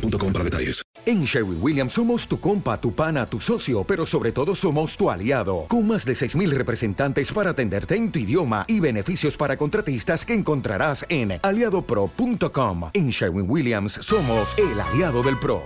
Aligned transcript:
boostmobile.com 0.00 0.32
para 0.32 0.44
detalles. 0.44 0.82
En 1.06 1.24
Sherwin 1.24 1.58
Williams 1.60 1.92
somos 1.94 2.26
tu 2.26 2.38
compa, 2.38 2.80
tu 2.80 2.94
pana, 2.94 3.26
tu 3.26 3.40
socio, 3.40 3.84
pero 3.84 4.04
sobre 4.04 4.32
todo 4.32 4.54
somos 4.54 4.96
tu 4.96 5.10
aliado, 5.10 5.66
con 5.68 5.86
más 5.86 6.04
de 6.04 6.12
6.000 6.12 6.50
representantes 6.50 7.32
para 7.32 7.50
atenderte 7.50 7.96
en 7.96 8.12
tu 8.12 8.18
idioma 8.18 8.64
y 8.68 8.80
beneficios 8.80 9.36
para 9.36 9.56
contratistas 9.56 10.24
que 10.24 10.34
encontrarás 10.34 11.06
en 11.08 11.38
aliadopro.com. 11.42 12.90
En 12.92 13.10
Sherwin 13.10 13.50
Williams 13.50 13.92
somos 13.92 14.54
el 14.58 14.80
aliado 14.80 15.22
del 15.22 15.38
PRO. 15.38 15.62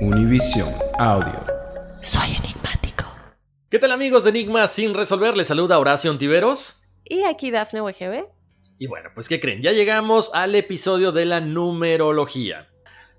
Univision 0.00 0.72
Audio. 0.98 1.40
Soy 2.02 2.30
enigmático. 2.36 3.04
¿Qué 3.70 3.78
tal 3.78 3.92
amigos 3.92 4.24
de 4.24 4.30
Enigma 4.30 4.68
sin 4.68 4.94
resolver? 4.94 5.36
Les 5.36 5.48
saluda 5.48 5.78
Horacio 5.78 6.10
Ontiveros. 6.10 6.84
Y 7.04 7.24
aquí 7.24 7.50
Dafne 7.50 7.80
WGB. 7.80 8.24
Y 8.78 8.86
bueno, 8.86 9.10
pues 9.14 9.28
¿qué 9.28 9.40
creen? 9.40 9.60
Ya 9.60 9.72
llegamos 9.72 10.30
al 10.32 10.54
episodio 10.54 11.12
de 11.12 11.26
la 11.26 11.40
numerología. 11.40 12.69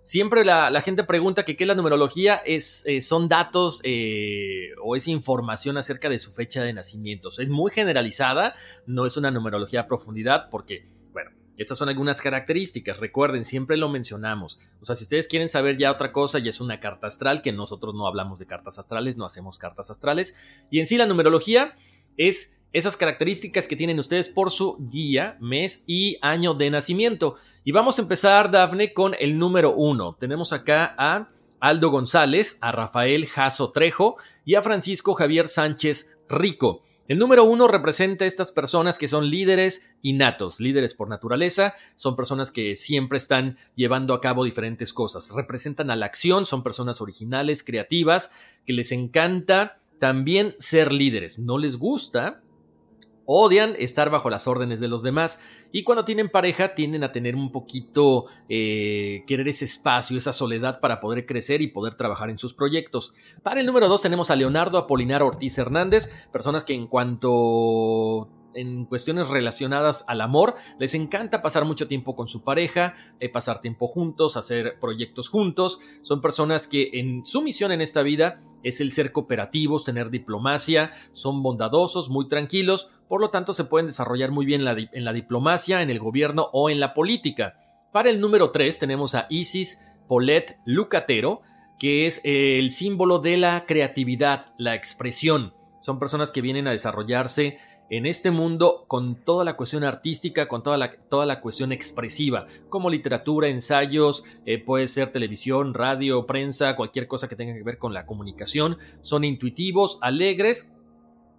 Siempre 0.04 0.44
la, 0.44 0.82
gente 0.82 1.04
pregunta 1.04 1.46
que 1.46 1.56
qué 1.56 1.64
es 1.64 1.68
la 1.68 1.76
numerología, 1.76 2.42
es, 2.44 2.84
eh, 2.88 3.02
son 3.02 3.30
datos 3.30 3.82
eh, 3.84 4.70
o 4.82 4.96
es 4.96 5.08
información 5.08 5.78
acerca 5.78 6.10
de 6.10 6.18
su 6.18 6.34
fecha 6.34 6.64
de 6.64 6.74
nacimiento. 6.74 7.30
Es 7.30 7.50
muy 7.50 7.72
generalizada, 7.72 8.56
no 8.88 9.06
es 9.06 9.16
una 9.18 9.30
numerología 9.30 9.82
a 9.82 9.88
profundidad 9.88 10.50
porque, 10.50 10.88
bueno, 11.14 11.30
estas 11.58 11.78
son 11.78 11.90
algunas 11.90 12.20
características. 12.20 13.00
Recuerden, 13.00 13.46
siempre 13.46 13.78
lo 13.78 13.90
mencionamos. 13.90 14.60
O 14.82 14.86
sea, 14.86 14.96
si 14.96 15.04
ustedes 15.04 15.28
quieren 15.28 15.50
saber 15.50 15.78
ya 15.78 15.92
otra 15.92 16.12
cosa, 16.12 16.40
ya 16.40 16.50
es 16.50 16.62
una 16.62 16.80
carta 16.80 17.06
astral, 17.06 17.44
que 17.44 17.52
nosotros 17.52 17.94
no 17.94 18.08
hablamos 18.08 18.40
de 18.40 18.48
cartas 18.48 18.80
astrales, 18.80 19.18
no 19.18 19.26
hacemos 19.26 19.60
cartas 19.60 19.92
astrales. 19.92 20.34
Y 20.72 20.80
en 20.80 20.88
sí 20.88 20.98
la 20.98 21.06
numerología 21.06 21.76
es 22.18 22.58
esas 22.74 22.98
características 22.98 23.68
que 23.68 23.76
tienen 23.76 24.00
ustedes 24.00 24.30
por 24.30 24.52
su 24.52 24.78
día, 24.80 25.38
mes 25.40 25.84
y 25.88 26.18
año 26.22 26.54
de 26.54 26.70
nacimiento. 26.70 27.36
Y 27.64 27.72
vamos 27.72 28.00
a 28.00 28.04
empezar, 28.04 28.50
Dafne, 28.50 28.94
con 28.94 29.16
el 29.20 29.38
número 29.38 29.74
uno. 29.74 30.16
Tenemos 30.20 30.54
acá 30.54 30.96
a 30.98 31.30
Aldo 31.60 31.90
González, 31.90 32.58
a 32.62 32.72
Rafael 32.72 33.28
Jaso 33.28 33.72
Trejo 33.72 34.18
y 34.46 34.56
a 34.56 34.62
Francisco 34.62 35.14
Javier 35.14 35.48
Sánchez 35.48 36.10
Rico. 36.28 36.84
El 37.08 37.20
número 37.20 37.44
uno 37.44 37.68
representa 37.68 38.24
a 38.24 38.28
estas 38.28 38.54
personas 38.54 38.98
que 38.98 39.10
son 39.10 39.30
líderes 39.30 39.92
innatos, 40.02 40.62
líderes 40.62 40.94
por 40.94 41.10
naturaleza, 41.10 41.76
son 41.96 42.16
personas 42.16 42.52
que 42.52 42.78
siempre 42.78 43.18
están 43.18 43.58
llevando 43.76 44.14
a 44.14 44.22
cabo 44.22 44.46
diferentes 44.46 44.94
cosas, 44.94 45.30
representan 45.36 45.92
a 45.92 45.98
la 45.98 46.06
acción, 46.06 46.46
son 46.46 46.64
personas 46.64 47.02
originales, 47.02 47.64
creativas, 47.64 48.32
que 48.66 48.72
les 48.72 48.94
encanta 48.94 49.82
también 50.00 50.56
ser 50.58 50.94
líderes. 50.94 51.38
No 51.38 51.58
les 51.58 51.76
gusta 51.76 52.42
odian 53.26 53.76
estar 53.78 54.10
bajo 54.10 54.30
las 54.30 54.48
órdenes 54.48 54.80
de 54.80 54.88
los 54.88 55.04
demás 55.04 55.40
y 55.72 55.84
cuando 55.84 56.06
tienen 56.06 56.30
pareja 56.30 56.76
tienden 56.76 57.04
a 57.04 57.12
tener 57.12 57.36
un 57.36 57.52
poquito 57.52 58.26
eh, 58.50 59.24
querer 59.28 59.48
ese 59.48 59.66
espacio, 59.66 60.18
esa 60.18 60.34
soledad 60.34 60.80
para 60.80 61.00
poder 61.00 61.26
crecer 61.26 61.62
y 61.62 61.68
poder 61.68 61.96
trabajar 61.96 62.30
en 62.30 62.40
sus 62.40 62.54
proyectos. 62.54 63.14
Para 63.44 63.60
el 63.60 63.66
número 63.66 63.88
2 63.88 64.02
tenemos 64.02 64.32
a 64.32 64.36
Leonardo 64.36 64.78
Apolinar 64.78 65.24
Ortiz 65.24 65.58
Hernández, 65.58 66.10
personas 66.32 66.66
que 66.66 66.74
en 66.74 66.88
cuanto 66.88 68.30
en 68.54 68.86
cuestiones 68.86 69.30
relacionadas 69.30 70.04
al 70.08 70.22
amor, 70.22 70.56
les 70.80 70.94
encanta 70.94 71.42
pasar 71.42 71.66
mucho 71.66 71.88
tiempo 71.88 72.16
con 72.16 72.28
su 72.28 72.44
pareja, 72.44 72.96
eh, 73.20 73.30
pasar 73.30 73.62
tiempo 73.62 73.88
juntos, 73.88 74.38
hacer 74.38 74.78
proyectos 74.80 75.30
juntos. 75.30 75.80
Son 76.02 76.22
personas 76.22 76.68
que 76.68 76.90
en 76.94 77.26
su 77.26 77.42
misión 77.42 77.72
en 77.72 77.82
esta 77.82 78.02
vida 78.02 78.42
es 78.64 78.82
el 78.82 78.92
ser 78.92 79.12
cooperativos, 79.12 79.84
tener 79.84 80.10
diplomacia, 80.10 80.92
son 81.14 81.44
bondadosos, 81.44 82.10
muy 82.10 82.28
tranquilos, 82.28 82.92
por 83.08 83.22
lo 83.22 83.30
tanto 83.30 83.54
se 83.54 83.66
pueden 83.66 83.88
desarrollar 83.88 84.32
muy 84.32 84.46
bien 84.46 84.62
en 84.68 85.06
la 85.06 85.14
diplomacia, 85.14 85.82
en 85.82 85.90
el 85.90 86.00
gobierno 86.00 86.50
o 86.54 86.70
en 86.70 86.80
la 86.80 86.94
política. 86.94 87.58
Para 87.92 88.10
el 88.10 88.22
número 88.22 88.52
3 88.52 88.80
tenemos 88.80 89.16
a 89.16 89.28
Isis 89.30 89.80
Polet 90.08 90.58
Lucatero, 90.66 91.42
que 91.78 92.06
es 92.06 92.22
el 92.24 92.72
símbolo 92.72 93.20
de 93.20 93.38
la 93.38 93.66
creatividad, 93.66 94.54
la 94.58 94.76
expresión. 94.76 95.54
Son 95.82 96.00
personas 96.00 96.32
que 96.32 96.42
vienen 96.42 96.68
a 96.68 96.72
desarrollarse 96.72 97.58
en 97.92 98.06
este 98.06 98.32
mundo 98.32 98.86
con 98.88 99.16
toda 99.16 99.44
la 99.44 99.58
cuestión 99.58 99.84
artística, 99.84 100.48
con 100.48 100.64
toda 100.64 100.78
la, 100.78 100.96
toda 101.10 101.26
la 101.26 101.42
cuestión 101.42 101.74
expresiva, 101.74 102.46
como 102.70 102.90
literatura, 102.90 103.50
ensayos, 103.50 104.24
eh, 104.46 104.64
puede 104.64 104.88
ser 104.88 105.12
televisión, 105.12 105.74
radio, 105.74 106.26
prensa, 106.26 106.78
cualquier 106.78 107.08
cosa 107.08 107.28
que 107.28 107.36
tenga 107.36 107.54
que 107.54 107.64
ver 107.64 107.78
con 107.78 107.94
la 107.94 108.06
comunicación. 108.06 108.78
Son 109.02 109.26
intuitivos, 109.26 110.00
alegres 110.02 110.74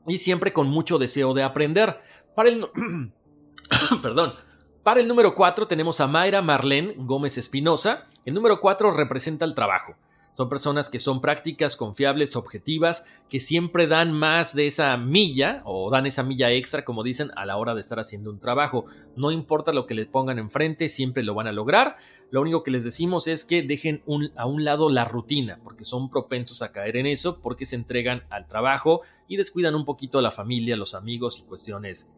y 0.07 0.19
siempre 0.19 0.53
con 0.53 0.69
mucho 0.69 0.99
deseo 0.99 1.33
de 1.33 1.43
aprender. 1.43 2.01
Para 2.37 2.51
el, 2.51 2.67
Perdón. 4.03 4.35
Para 4.83 5.01
el 5.01 5.09
número 5.09 5.35
4 5.35 5.67
tenemos 5.67 6.01
a 6.01 6.07
Mayra 6.07 6.43
Marlene 6.43 6.95
Gómez 6.99 7.39
Espinosa. 7.39 8.09
El 8.27 8.35
número 8.35 8.61
4 8.61 8.91
representa 8.91 9.47
el 9.47 9.55
trabajo. 9.55 9.95
Son 10.33 10.49
personas 10.49 10.89
que 10.89 10.99
son 10.99 11.21
prácticas, 11.21 11.77
confiables, 11.77 12.37
objetivas, 12.37 13.05
que 13.29 13.39
siempre 13.39 13.87
dan 13.87 14.13
más 14.13 14.55
de 14.55 14.67
esa 14.67 14.97
milla 14.97 15.61
o 15.67 15.91
dan 15.91 16.07
esa 16.07 16.23
milla 16.23 16.51
extra, 16.51 16.85
como 16.87 17.03
dicen, 17.03 17.31
a 17.37 17.45
la 17.45 17.59
hora 17.59 17.75
de 17.75 17.83
estar 17.83 18.01
haciendo 18.01 18.31
un 18.31 18.41
trabajo. 18.41 18.87
No 19.15 19.31
importa 19.31 19.73
lo 19.73 19.87
que 19.87 19.95
les 19.95 20.07
pongan 20.07 20.39
enfrente, 20.39 20.89
siempre 20.89 21.23
lo 21.23 21.35
van 21.35 21.49
a 21.49 21.53
lograr. 21.53 21.99
Lo 22.31 22.41
único 22.41 22.63
que 22.63 22.71
les 22.71 22.83
decimos 22.83 23.29
es 23.29 23.45
que 23.45 23.63
dejen 23.63 24.03
a 24.37 24.47
un 24.47 24.65
lado 24.65 24.89
la 24.89 25.05
rutina, 25.05 25.61
porque 25.63 25.85
son 25.85 26.09
propensos 26.09 26.63
a 26.63 26.73
caer 26.73 26.97
en 26.97 27.07
eso, 27.07 27.41
porque 27.43 27.67
se 27.67 27.77
entregan 27.77 28.23
al 28.31 28.49
trabajo 28.49 29.03
y 29.29 29.37
descuidan 29.37 29.75
un 29.75 29.85
poquito 29.85 30.19
a 30.19 30.23
la 30.23 30.31
familia, 30.31 30.77
los 30.77 30.95
amigos 30.95 31.39
y 31.39 31.43
cuestiones, 31.43 32.11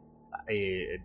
eh, 0.46 1.00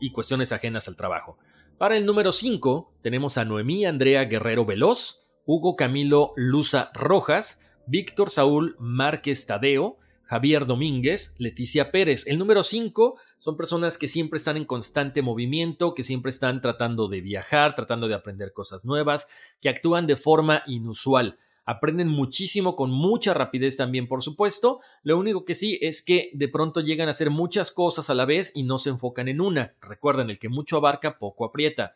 y 0.00 0.10
cuestiones 0.10 0.52
ajenas 0.52 0.86
al 0.86 0.96
trabajo. 0.96 1.38
Para 1.78 1.96
el 1.96 2.04
número 2.04 2.30
5 2.30 2.92
tenemos 3.02 3.38
a 3.38 3.46
Noemí 3.46 3.86
Andrea 3.86 4.24
Guerrero 4.24 4.66
Veloz, 4.66 5.25
Hugo 5.48 5.76
Camilo 5.76 6.32
Luza 6.34 6.90
Rojas, 6.92 7.60
Víctor 7.86 8.30
Saúl 8.30 8.74
Márquez 8.80 9.46
Tadeo, 9.46 9.96
Javier 10.24 10.66
Domínguez, 10.66 11.36
Leticia 11.38 11.92
Pérez. 11.92 12.26
El 12.26 12.38
número 12.38 12.64
5 12.64 13.16
son 13.38 13.56
personas 13.56 13.96
que 13.96 14.08
siempre 14.08 14.38
están 14.38 14.56
en 14.56 14.64
constante 14.64 15.22
movimiento, 15.22 15.94
que 15.94 16.02
siempre 16.02 16.30
están 16.30 16.60
tratando 16.60 17.06
de 17.06 17.20
viajar, 17.20 17.76
tratando 17.76 18.08
de 18.08 18.14
aprender 18.14 18.52
cosas 18.52 18.84
nuevas, 18.84 19.28
que 19.60 19.68
actúan 19.68 20.08
de 20.08 20.16
forma 20.16 20.64
inusual. 20.66 21.38
Aprenden 21.64 22.08
muchísimo 22.08 22.74
con 22.74 22.90
mucha 22.90 23.32
rapidez 23.32 23.76
también, 23.76 24.08
por 24.08 24.24
supuesto. 24.24 24.80
Lo 25.04 25.16
único 25.16 25.44
que 25.44 25.54
sí 25.54 25.78
es 25.80 26.02
que 26.02 26.30
de 26.32 26.48
pronto 26.48 26.80
llegan 26.80 27.06
a 27.06 27.12
hacer 27.12 27.30
muchas 27.30 27.70
cosas 27.70 28.10
a 28.10 28.14
la 28.14 28.24
vez 28.24 28.50
y 28.52 28.64
no 28.64 28.78
se 28.78 28.90
enfocan 28.90 29.28
en 29.28 29.40
una. 29.40 29.74
Recuerden, 29.80 30.28
el 30.28 30.40
que 30.40 30.48
mucho 30.48 30.76
abarca, 30.76 31.20
poco 31.20 31.44
aprieta. 31.44 31.94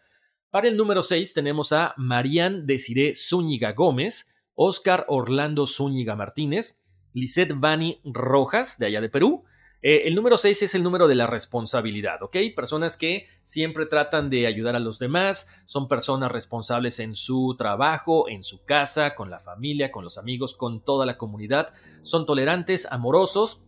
Para 0.50 0.66
el 0.66 0.76
número 0.76 1.02
6 1.02 1.32
tenemos 1.32 1.72
a 1.72 1.94
Marian 1.96 2.66
Desiré 2.66 3.14
Zúñiga 3.14 3.72
Gómez, 3.72 4.34
Oscar 4.56 5.04
Orlando 5.06 5.64
Zúñiga 5.64 6.16
Martínez, 6.16 6.82
Lisette 7.12 7.54
Vani 7.54 8.00
Rojas, 8.02 8.76
de 8.76 8.86
allá 8.86 9.00
de 9.00 9.08
Perú. 9.08 9.44
Eh, 9.80 10.08
el 10.08 10.16
número 10.16 10.36
6 10.36 10.64
es 10.64 10.74
el 10.74 10.82
número 10.82 11.06
de 11.06 11.14
la 11.14 11.28
responsabilidad, 11.28 12.20
¿ok? 12.24 12.36
Personas 12.56 12.96
que 12.96 13.28
siempre 13.44 13.86
tratan 13.86 14.28
de 14.28 14.48
ayudar 14.48 14.74
a 14.74 14.80
los 14.80 14.98
demás, 14.98 15.46
son 15.66 15.86
personas 15.86 16.32
responsables 16.32 16.98
en 16.98 17.14
su 17.14 17.54
trabajo, 17.56 18.28
en 18.28 18.42
su 18.42 18.64
casa, 18.64 19.14
con 19.14 19.30
la 19.30 19.38
familia, 19.38 19.92
con 19.92 20.02
los 20.02 20.18
amigos, 20.18 20.56
con 20.56 20.84
toda 20.84 21.06
la 21.06 21.16
comunidad. 21.16 21.74
Son 22.02 22.26
tolerantes, 22.26 22.88
amorosos, 22.90 23.62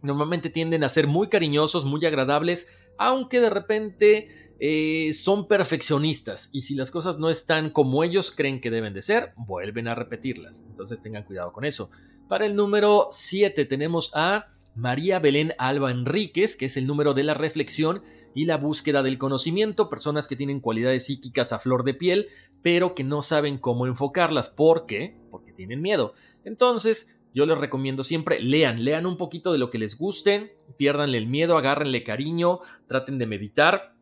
normalmente 0.00 0.48
tienden 0.48 0.84
a 0.84 0.88
ser 0.88 1.08
muy 1.08 1.28
cariñosos, 1.28 1.84
muy 1.84 2.06
agradables, 2.06 2.68
aunque 2.98 3.40
de 3.40 3.50
repente 3.50 4.43
eh, 4.60 5.12
son 5.12 5.48
perfeccionistas 5.48 6.48
y 6.52 6.62
si 6.62 6.74
las 6.74 6.90
cosas 6.90 7.18
no 7.18 7.28
están 7.28 7.70
como 7.70 8.04
ellos 8.04 8.30
creen 8.30 8.60
que 8.60 8.70
deben 8.70 8.94
de 8.94 9.02
ser, 9.02 9.32
vuelven 9.36 9.88
a 9.88 9.94
repetirlas. 9.94 10.64
Entonces 10.68 11.02
tengan 11.02 11.24
cuidado 11.24 11.52
con 11.52 11.64
eso. 11.64 11.90
Para 12.28 12.46
el 12.46 12.56
número 12.56 13.08
7 13.10 13.64
tenemos 13.66 14.10
a 14.14 14.48
María 14.74 15.18
Belén 15.18 15.52
Alba 15.58 15.90
Enríquez, 15.90 16.56
que 16.56 16.66
es 16.66 16.76
el 16.76 16.86
número 16.86 17.14
de 17.14 17.24
la 17.24 17.34
reflexión 17.34 18.02
y 18.34 18.46
la 18.46 18.56
búsqueda 18.56 19.02
del 19.02 19.18
conocimiento, 19.18 19.88
personas 19.88 20.26
que 20.26 20.36
tienen 20.36 20.60
cualidades 20.60 21.06
psíquicas 21.06 21.52
a 21.52 21.58
flor 21.58 21.84
de 21.84 21.94
piel, 21.94 22.28
pero 22.62 22.94
que 22.94 23.04
no 23.04 23.22
saben 23.22 23.58
cómo 23.58 23.86
enfocarlas. 23.86 24.48
¿Por 24.48 24.86
qué? 24.86 25.16
Porque 25.30 25.52
tienen 25.52 25.80
miedo. 25.80 26.14
Entonces, 26.44 27.14
yo 27.32 27.46
les 27.46 27.58
recomiendo 27.58 28.02
siempre, 28.02 28.40
lean, 28.40 28.84
lean 28.84 29.06
un 29.06 29.16
poquito 29.16 29.52
de 29.52 29.58
lo 29.58 29.70
que 29.70 29.78
les 29.78 29.98
guste, 29.98 30.56
piérdanle 30.76 31.18
el 31.18 31.26
miedo, 31.26 31.56
agárrenle 31.56 32.02
cariño, 32.04 32.60
traten 32.86 33.18
de 33.18 33.26
meditar. 33.26 33.93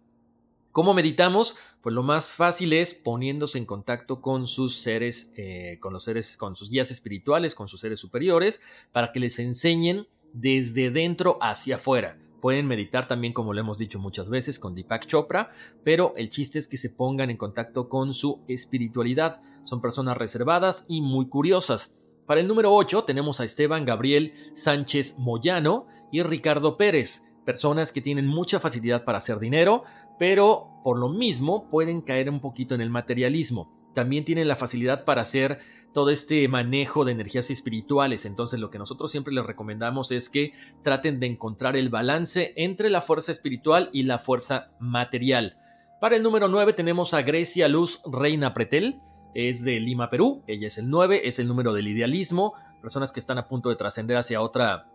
¿Cómo 0.73 0.95
meditamos? 0.95 1.55
Pues 1.83 1.95
lo 1.95 2.03
más 2.03 2.33
fácil 2.33 2.73
es 2.73 2.95
poniéndose 2.95 3.59
en 3.59 3.67
contacto 3.67 4.23
con 4.23 4.47
sus 4.47 4.81
seres, 4.81 5.31
eh, 5.37 5.77
con 5.81 5.93
los 5.93 6.05
seres, 6.05 6.39
con 6.39 6.57
sus 6.57 6.71
guías 6.71 6.91
espirituales, 6.91 7.55
con 7.55 7.69
sus 7.69 7.81
seres 7.81 8.01
superiores, 8.01 8.63
para 8.91 9.13
que 9.13 9.21
les 9.21 9.39
enseñen 9.39 10.07
desde 10.33 10.91
dentro 10.91 11.37
hacia 11.43 11.77
afuera. 11.77 12.17
Pueden 12.41 12.67
meditar 12.67 13.07
también, 13.07 13.35
como 13.35 13.53
lo 13.53 13.61
hemos 13.61 13.77
dicho 13.77 13.99
muchas 13.99 14.31
veces, 14.31 14.59
con 14.59 14.75
Deepak 14.75 15.07
Chopra, 15.07 15.53
pero 15.85 16.15
el 16.17 16.31
chiste 16.31 16.59
es 16.59 16.67
que 16.67 16.79
se 16.79 16.89
pongan 16.89 17.29
en 17.29 17.37
contacto 17.37 17.91
con 17.91 18.15
su 18.15 18.41
espiritualidad. 18.49 19.43
Son 19.65 19.83
personas 19.83 20.17
reservadas 20.17 20.87
y 20.89 21.03
muy 21.03 21.29
curiosas. 21.29 21.95
Para 22.25 22.41
el 22.41 22.49
número 22.49 22.75
8 22.75 23.05
tenemos 23.05 23.41
a 23.41 23.45
Esteban 23.45 23.85
Gabriel 23.85 24.33
Sánchez 24.55 25.19
Moyano 25.19 25.87
y 26.11 26.23
Ricardo 26.23 26.79
Pérez, 26.79 27.27
personas 27.45 27.93
que 27.93 28.01
tienen 28.01 28.27
mucha 28.27 28.59
facilidad 28.59 29.05
para 29.05 29.19
hacer 29.19 29.39
dinero, 29.39 29.85
pero 30.23 30.69
por 30.85 31.01
lo 31.01 31.09
mismo 31.09 31.69
pueden 31.69 32.01
caer 32.01 32.31
un 32.31 32.39
poquito 32.39 32.77
en 32.77 32.81
el 32.81 32.91
materialismo. 32.91 33.73
También 33.93 34.25
tienen 34.25 34.47
la 34.47 34.55
facilidad 34.55 35.05
para 35.05 35.23
hacer 35.23 35.59
todo 35.93 36.11
este 36.11 36.47
manejo 36.47 37.05
de 37.05 37.11
energías 37.11 37.51
espirituales. 37.51 38.25
Entonces 38.25 38.61
lo 38.61 38.71
que 38.71 38.79
nosotros 38.79 39.11
siempre 39.11 39.35
les 39.35 39.45
recomendamos 39.45 40.13
es 40.13 40.31
que 40.31 40.53
traten 40.85 41.19
de 41.19 41.27
encontrar 41.27 41.77
el 41.77 41.89
balance 41.89 42.53
entre 42.55 42.89
la 42.89 43.01
fuerza 43.01 43.33
espiritual 43.33 43.91
y 43.93 44.05
la 44.05 44.21
fuerza 44.21 44.71
material. 44.79 45.57
Para 46.01 46.15
el 46.15 46.23
número 46.23 46.47
9 46.47 46.73
tenemos 46.75 47.15
a 47.15 47.23
Grecia 47.23 47.67
Luz 47.67 48.01
Reina 48.07 48.55
Pretel. 48.55 49.01
Es 49.35 49.65
de 49.65 49.81
Lima, 49.81 50.09
Perú. 50.09 50.45
Ella 50.47 50.69
es 50.69 50.79
el 50.79 50.89
9, 50.89 51.23
es 51.25 51.41
el 51.41 51.49
número 51.49 51.73
del 51.73 51.89
idealismo. 51.89 52.55
Personas 52.81 53.11
que 53.11 53.19
están 53.19 53.39
a 53.39 53.49
punto 53.49 53.71
de 53.71 53.75
trascender 53.75 54.17
hacia 54.17 54.41
otra 54.41 54.87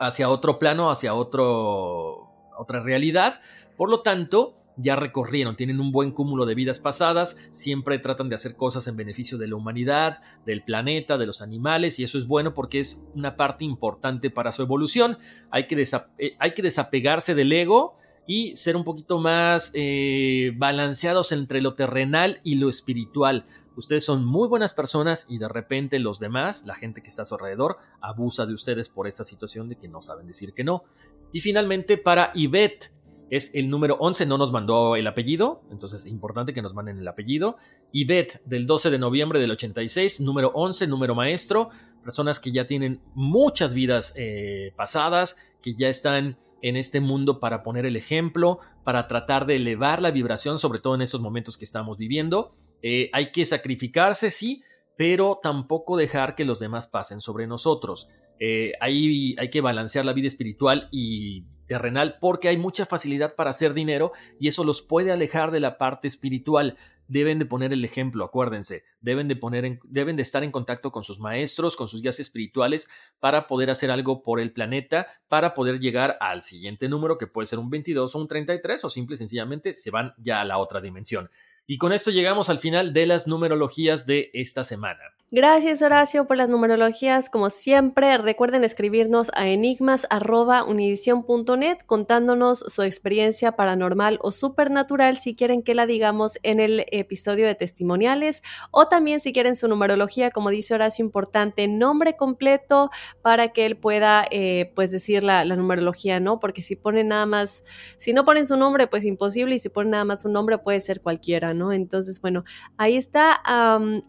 hacia 0.00 0.28
otro 0.28 0.58
plano, 0.60 0.90
hacia 0.90 1.14
otro, 1.14 2.35
otra 2.58 2.82
realidad. 2.82 3.40
Por 3.76 3.90
lo 3.90 4.02
tanto, 4.02 4.56
ya 4.76 4.96
recorrieron, 4.96 5.56
tienen 5.56 5.80
un 5.80 5.90
buen 5.90 6.12
cúmulo 6.12 6.44
de 6.44 6.54
vidas 6.54 6.78
pasadas, 6.78 7.36
siempre 7.50 7.98
tratan 7.98 8.28
de 8.28 8.34
hacer 8.34 8.56
cosas 8.56 8.86
en 8.88 8.96
beneficio 8.96 9.38
de 9.38 9.48
la 9.48 9.56
humanidad, 9.56 10.22
del 10.44 10.62
planeta, 10.62 11.16
de 11.16 11.26
los 11.26 11.40
animales, 11.42 11.98
y 11.98 12.04
eso 12.04 12.18
es 12.18 12.26
bueno 12.26 12.54
porque 12.54 12.80
es 12.80 13.06
una 13.14 13.36
parte 13.36 13.64
importante 13.64 14.30
para 14.30 14.52
su 14.52 14.62
evolución. 14.62 15.18
Hay 15.50 15.66
que, 15.66 15.80
eh, 16.18 16.62
desapegarse 16.62 17.34
del 17.34 17.52
ego 17.52 17.96
y 18.26 18.56
ser 18.56 18.76
un 18.76 18.84
poquito 18.84 19.18
más 19.18 19.70
eh, 19.74 20.52
balanceados 20.56 21.32
entre 21.32 21.62
lo 21.62 21.74
terrenal 21.74 22.40
y 22.42 22.56
lo 22.56 22.68
espiritual. 22.68 23.46
Ustedes 23.76 24.04
son 24.04 24.24
muy 24.24 24.48
buenas 24.48 24.72
personas 24.72 25.26
y 25.28 25.36
de 25.36 25.48
repente 25.48 25.98
los 25.98 26.18
demás, 26.18 26.64
la 26.64 26.74
gente 26.74 27.02
que 27.02 27.08
está 27.08 27.22
a 27.22 27.24
su 27.26 27.34
alrededor, 27.34 27.76
abusa 28.00 28.46
de 28.46 28.54
ustedes 28.54 28.88
por 28.88 29.06
esta 29.06 29.22
situación 29.22 29.68
de 29.68 29.76
que 29.76 29.86
no 29.86 30.00
saben 30.00 30.26
decir 30.26 30.54
que 30.54 30.64
no. 30.64 30.84
Y 31.32 31.40
finalmente 31.40 31.98
para 31.98 32.30
Ivette, 32.34 32.90
es 33.28 33.52
el 33.54 33.68
número 33.68 33.96
11, 33.98 34.26
no 34.26 34.38
nos 34.38 34.52
mandó 34.52 34.94
el 34.94 35.06
apellido, 35.06 35.62
entonces 35.70 36.06
es 36.06 36.12
importante 36.12 36.54
que 36.54 36.62
nos 36.62 36.74
manden 36.74 36.98
el 36.98 37.08
apellido. 37.08 37.56
Ivette, 37.92 38.40
del 38.44 38.66
12 38.66 38.90
de 38.90 38.98
noviembre 38.98 39.40
del 39.40 39.50
86, 39.50 40.20
número 40.20 40.52
11, 40.54 40.86
número 40.86 41.14
maestro, 41.14 41.70
personas 42.02 42.38
que 42.38 42.52
ya 42.52 42.66
tienen 42.66 43.00
muchas 43.14 43.74
vidas 43.74 44.14
eh, 44.16 44.72
pasadas, 44.76 45.36
que 45.60 45.74
ya 45.74 45.88
están 45.88 46.38
en 46.62 46.76
este 46.76 47.00
mundo 47.00 47.40
para 47.40 47.62
poner 47.62 47.84
el 47.84 47.96
ejemplo, 47.96 48.60
para 48.84 49.08
tratar 49.08 49.46
de 49.46 49.56
elevar 49.56 50.00
la 50.00 50.12
vibración, 50.12 50.58
sobre 50.58 50.78
todo 50.78 50.94
en 50.94 51.02
estos 51.02 51.20
momentos 51.20 51.58
que 51.58 51.64
estamos 51.64 51.98
viviendo. 51.98 52.54
Eh, 52.82 53.10
hay 53.12 53.32
que 53.32 53.44
sacrificarse, 53.44 54.30
sí, 54.30 54.62
pero 54.96 55.40
tampoco 55.42 55.96
dejar 55.96 56.36
que 56.36 56.44
los 56.44 56.60
demás 56.60 56.86
pasen 56.86 57.20
sobre 57.20 57.46
nosotros. 57.46 58.08
Eh, 58.40 58.72
hay, 58.80 59.34
hay 59.38 59.50
que 59.50 59.60
balancear 59.60 60.04
la 60.04 60.12
vida 60.12 60.28
espiritual 60.28 60.88
y 60.90 61.44
terrenal 61.66 62.18
porque 62.20 62.48
hay 62.48 62.56
mucha 62.56 62.86
facilidad 62.86 63.34
para 63.34 63.50
hacer 63.50 63.74
dinero 63.74 64.12
y 64.38 64.48
eso 64.48 64.64
los 64.64 64.82
puede 64.82 65.12
alejar 65.12 65.50
de 65.50 65.60
la 65.60 65.78
parte 65.78 66.08
espiritual. 66.08 66.76
Deben 67.08 67.38
de 67.38 67.46
poner 67.46 67.72
el 67.72 67.84
ejemplo, 67.84 68.24
acuérdense, 68.24 68.82
deben 69.00 69.28
de, 69.28 69.36
poner 69.36 69.78
deben 69.84 70.16
de 70.16 70.22
estar 70.22 70.42
en 70.42 70.50
contacto 70.50 70.90
con 70.90 71.04
sus 71.04 71.20
maestros, 71.20 71.76
con 71.76 71.86
sus 71.86 72.02
guías 72.02 72.18
espirituales 72.18 72.88
para 73.20 73.46
poder 73.46 73.70
hacer 73.70 73.92
algo 73.92 74.24
por 74.24 74.40
el 74.40 74.52
planeta, 74.52 75.06
para 75.28 75.54
poder 75.54 75.78
llegar 75.78 76.16
al 76.20 76.42
siguiente 76.42 76.88
número 76.88 77.16
que 77.16 77.28
puede 77.28 77.46
ser 77.46 77.60
un 77.60 77.70
22 77.70 78.12
o 78.12 78.18
un 78.18 78.26
33 78.26 78.84
o 78.84 78.90
simple 78.90 79.14
y 79.14 79.18
sencillamente 79.18 79.72
se 79.72 79.92
van 79.92 80.14
ya 80.18 80.40
a 80.40 80.44
la 80.44 80.58
otra 80.58 80.80
dimensión. 80.80 81.30
Y 81.68 81.78
con 81.78 81.92
esto 81.92 82.10
llegamos 82.10 82.50
al 82.50 82.58
final 82.58 82.92
de 82.92 83.06
las 83.06 83.28
numerologías 83.28 84.06
de 84.06 84.30
esta 84.34 84.64
semana. 84.64 85.15
Gracias 85.32 85.82
Horacio 85.82 86.28
por 86.28 86.36
las 86.36 86.48
numerologías. 86.48 87.30
Como 87.30 87.50
siempre, 87.50 88.16
recuerden 88.16 88.62
escribirnos 88.62 89.32
a 89.34 89.48
enigmas.univision.net 89.48 91.78
contándonos 91.84 92.60
su 92.60 92.82
experiencia 92.82 93.56
paranormal 93.56 94.20
o 94.22 94.30
supernatural 94.30 95.16
si 95.16 95.34
quieren 95.34 95.64
que 95.64 95.74
la 95.74 95.86
digamos 95.86 96.38
en 96.44 96.60
el 96.60 96.86
episodio 96.92 97.44
de 97.44 97.56
testimoniales 97.56 98.44
o 98.70 98.86
también 98.86 99.20
si 99.20 99.32
quieren 99.32 99.56
su 99.56 99.66
numerología, 99.66 100.30
como 100.30 100.50
dice 100.50 100.74
Horacio, 100.74 101.04
importante, 101.04 101.66
nombre 101.66 102.16
completo 102.16 102.90
para 103.20 103.48
que 103.48 103.66
él 103.66 103.76
pueda 103.76 104.24
eh, 104.30 104.70
pues 104.76 104.92
decir 104.92 105.24
la, 105.24 105.44
numerología, 105.44 106.20
¿no? 106.20 106.38
Porque 106.38 106.62
si 106.62 106.76
ponen 106.76 107.08
nada 107.08 107.26
más, 107.26 107.64
si 107.98 108.12
no 108.12 108.24
ponen 108.24 108.46
su 108.46 108.56
nombre, 108.56 108.86
pues 108.86 109.04
imposible 109.04 109.56
y 109.56 109.58
si 109.58 109.70
ponen 109.70 109.90
nada 109.90 110.04
más 110.04 110.20
su 110.20 110.28
nombre 110.28 110.58
puede 110.58 110.78
ser 110.78 111.00
cualquiera, 111.00 111.52
¿no? 111.52 111.72
Entonces, 111.72 112.20
bueno, 112.20 112.44
ahí 112.76 112.96
está 112.96 113.42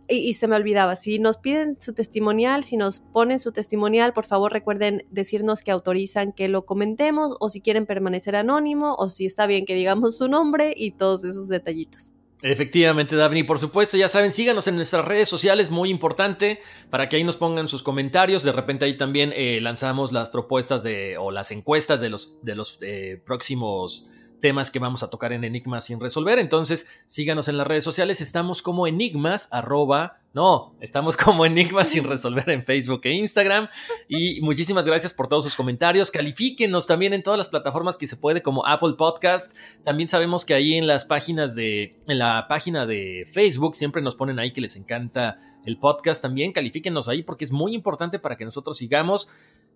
y, 0.07 0.35
se 0.35 0.47
me 0.47 0.55
olvidaba, 0.55 0.95
si 1.07 1.19
nos 1.19 1.37
piden 1.37 1.77
su 1.79 1.93
testimonial, 1.93 2.65
si 2.65 2.75
nos 2.75 2.99
ponen 2.99 3.39
su 3.39 3.53
testimonial, 3.53 4.11
por 4.11 4.25
favor 4.25 4.51
recuerden 4.51 5.05
decirnos 5.09 5.61
que 5.61 5.71
autorizan 5.71 6.33
que 6.33 6.49
lo 6.49 6.65
comentemos 6.65 7.37
o 7.39 7.47
si 7.47 7.61
quieren 7.61 7.85
permanecer 7.85 8.35
anónimo 8.35 8.93
o 8.99 9.07
si 9.07 9.25
está 9.25 9.47
bien 9.47 9.63
que 9.63 9.73
digamos 9.73 10.17
su 10.17 10.27
nombre 10.27 10.73
y 10.75 10.91
todos 10.91 11.23
esos 11.23 11.47
detallitos. 11.47 12.11
Efectivamente, 12.41 13.15
Daphne. 13.15 13.45
Por 13.45 13.57
supuesto, 13.57 13.95
ya 13.95 14.09
saben, 14.09 14.33
síganos 14.33 14.67
en 14.67 14.75
nuestras 14.75 15.05
redes 15.05 15.29
sociales, 15.29 15.71
muy 15.71 15.91
importante, 15.91 16.59
para 16.89 17.07
que 17.07 17.15
ahí 17.15 17.23
nos 17.23 17.37
pongan 17.37 17.69
sus 17.69 17.83
comentarios. 17.83 18.43
De 18.43 18.51
repente 18.51 18.83
ahí 18.83 18.97
también 18.97 19.31
eh, 19.33 19.61
lanzamos 19.61 20.11
las 20.11 20.29
propuestas 20.29 20.83
de, 20.83 21.17
o 21.17 21.31
las 21.31 21.51
encuestas 21.51 22.01
de 22.01 22.09
los, 22.09 22.37
de 22.41 22.55
los 22.55 22.79
eh, 22.81 23.21
próximos 23.25 24.09
temas 24.47 24.71
que 24.71 24.79
vamos 24.79 25.03
a 25.03 25.09
tocar 25.09 25.33
en 25.33 25.43
Enigmas 25.43 25.83
sin 25.83 25.99
resolver. 25.99 26.39
Entonces, 26.39 26.87
síganos 27.05 27.49
en 27.49 27.57
las 27.57 27.67
redes 27.67 27.83
sociales. 27.83 28.21
Estamos 28.21 28.61
como 28.61 28.87
enigmas, 28.87 29.49
arroba, 29.51 30.21
no, 30.33 30.73
estamos 30.79 31.17
como 31.21 31.45
enigmas 31.45 31.89
sin 31.89 32.05
resolver 32.05 32.49
en 32.49 32.63
Facebook 32.63 33.01
e 33.03 33.11
Instagram. 33.11 33.67
Y 34.07 34.39
muchísimas 34.39 34.85
gracias 34.85 35.11
por 35.11 35.27
todos 35.27 35.43
sus 35.43 35.57
comentarios. 35.57 36.11
Califíquenos 36.11 36.87
también 36.87 37.13
en 37.13 37.23
todas 37.23 37.37
las 37.37 37.49
plataformas 37.49 37.97
que 37.97 38.07
se 38.07 38.15
puede, 38.15 38.41
como 38.41 38.65
Apple 38.65 38.93
Podcast. 38.97 39.51
También 39.83 40.07
sabemos 40.07 40.45
que 40.45 40.53
ahí 40.53 40.75
en 40.75 40.87
las 40.87 41.03
páginas 41.03 41.53
de, 41.53 41.99
en 42.07 42.17
la 42.17 42.45
página 42.47 42.85
de 42.85 43.27
Facebook 43.29 43.75
siempre 43.75 44.01
nos 44.01 44.15
ponen 44.15 44.39
ahí 44.39 44.53
que 44.53 44.61
les 44.61 44.77
encanta 44.77 45.41
el 45.65 45.77
podcast 45.77 46.21
también. 46.21 46.53
Califíquenos 46.53 47.09
ahí 47.09 47.21
porque 47.21 47.43
es 47.43 47.51
muy 47.51 47.75
importante 47.75 48.17
para 48.17 48.37
que 48.37 48.45
nosotros 48.45 48.77
sigamos 48.77 49.27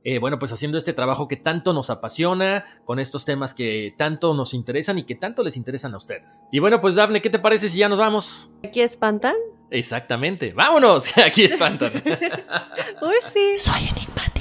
eh, 0.03 0.19
bueno, 0.19 0.39
pues 0.39 0.51
haciendo 0.51 0.77
este 0.77 0.93
trabajo 0.93 1.27
que 1.27 1.37
tanto 1.37 1.73
nos 1.73 1.89
apasiona, 1.89 2.65
con 2.85 2.99
estos 2.99 3.25
temas 3.25 3.53
que 3.53 3.93
tanto 3.97 4.33
nos 4.33 4.53
interesan 4.53 4.97
y 4.97 5.03
que 5.03 5.15
tanto 5.15 5.43
les 5.43 5.57
interesan 5.57 5.93
a 5.93 5.97
ustedes. 5.97 6.45
Y 6.51 6.59
bueno, 6.59 6.81
pues 6.81 6.95
Dafne, 6.95 7.21
¿qué 7.21 7.29
te 7.29 7.39
parece 7.39 7.69
si 7.69 7.79
ya 7.79 7.89
nos 7.89 7.99
vamos? 7.99 8.49
¿Aquí 8.63 8.81
espantan? 8.81 9.35
Exactamente, 9.69 10.53
vámonos, 10.53 11.17
aquí 11.25 11.43
espantan. 11.43 11.93
Uy, 13.01 13.15
sí. 13.33 13.57
Soy 13.57 13.87
enigmático. 13.89 14.40